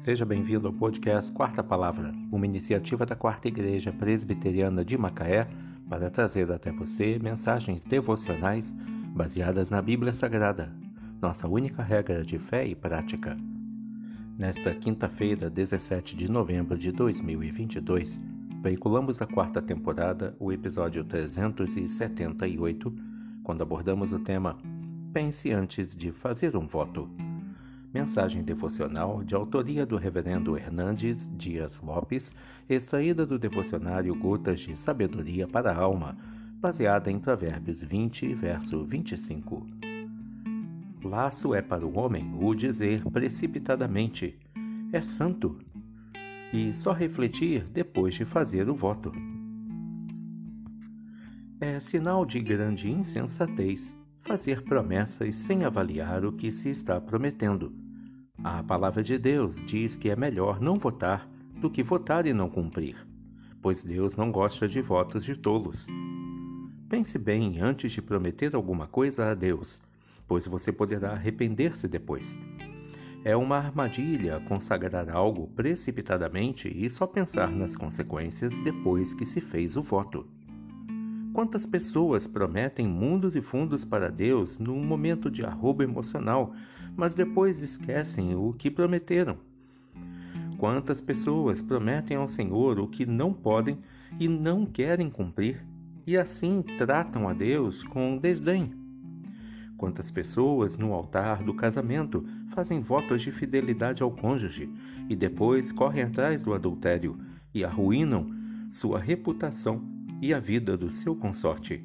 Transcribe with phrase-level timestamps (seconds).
[0.00, 5.46] Seja bem-vindo ao podcast Quarta Palavra, uma iniciativa da Quarta Igreja Presbiteriana de Macaé
[5.90, 8.70] para trazer até você mensagens devocionais
[9.14, 10.72] baseadas na Bíblia Sagrada,
[11.20, 13.36] nossa única regra de fé e prática.
[14.38, 18.18] Nesta quinta-feira, 17 de novembro de 2022,
[18.62, 22.90] veiculamos da quarta temporada o episódio 378,
[23.42, 24.56] quando abordamos o tema
[25.12, 27.29] Pense antes de fazer um voto.
[27.92, 32.32] Mensagem devocional de autoria do Reverendo Hernandes Dias Lopes,
[32.68, 36.16] extraída do devocionário Gotas de Sabedoria para a Alma,
[36.60, 39.66] baseada em Provérbios 20, verso 25.
[41.02, 44.38] Laço é para o homem o dizer precipitadamente:
[44.92, 45.58] é santo,
[46.52, 49.12] e só refletir depois de fazer o voto.
[51.60, 53.99] É sinal de grande insensatez
[54.30, 57.72] fazer promessas sem avaliar o que se está prometendo.
[58.44, 61.28] A palavra de Deus diz que é melhor não votar
[61.60, 62.94] do que votar e não cumprir,
[63.60, 65.84] pois Deus não gosta de votos de tolos.
[66.88, 69.80] Pense bem antes de prometer alguma coisa a Deus,
[70.28, 72.38] pois você poderá arrepender-se depois.
[73.24, 79.76] É uma armadilha consagrar algo precipitadamente e só pensar nas consequências depois que se fez
[79.76, 80.24] o voto.
[81.32, 86.52] Quantas pessoas prometem mundos e fundos para Deus num momento de arrobo emocional,
[86.96, 89.36] mas depois esquecem o que prometeram?
[90.58, 93.78] Quantas pessoas prometem ao Senhor o que não podem
[94.18, 95.64] e não querem cumprir,
[96.04, 98.74] e assim tratam a Deus com desdém?
[99.76, 104.68] Quantas pessoas no altar do casamento fazem votos de fidelidade ao cônjuge
[105.08, 107.16] e depois correm atrás do adultério
[107.54, 108.28] e arruinam
[108.70, 111.82] sua reputação e a vida do seu consorte.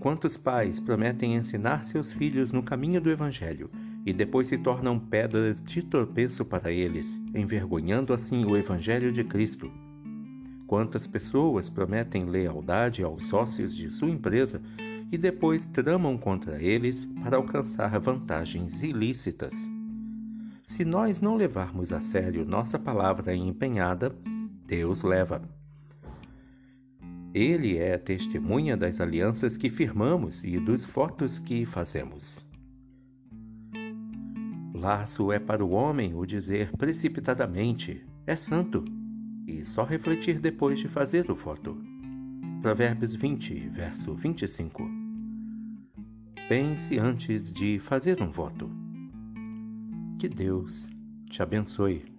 [0.00, 3.70] Quantos pais prometem ensinar seus filhos no caminho do Evangelho
[4.04, 9.72] e depois se tornam pedras de tropeço para eles, envergonhando assim o Evangelho de Cristo?
[10.66, 14.60] Quantas pessoas prometem lealdade aos sócios de sua empresa
[15.10, 19.54] e depois tramam contra eles para alcançar vantagens ilícitas?
[20.62, 24.14] Se nós não levarmos a sério nossa palavra empenhada,
[24.66, 25.42] Deus leva.
[27.34, 32.38] Ele é testemunha das alianças que firmamos e dos votos que fazemos.
[34.72, 38.84] Laço é para o homem o dizer precipitadamente: é santo,
[39.48, 41.76] e só refletir depois de fazer o voto.
[42.62, 44.88] Provérbios 20, verso 25.
[46.48, 48.70] Pense antes de fazer um voto.
[50.20, 50.88] Que Deus
[51.28, 52.13] te abençoe.